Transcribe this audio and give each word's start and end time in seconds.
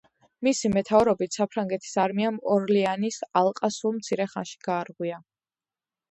მისი 0.45 0.69
მეთაურობით 0.75 1.35
საფრანგეთის 1.39 1.91
არმიამ 2.03 2.39
ორლეანის 2.53 3.19
ალყა 3.41 3.69
სულ 3.75 3.93
მცირე 3.99 4.27
ხანში 4.31 4.57
გაარღვია. 4.69 5.21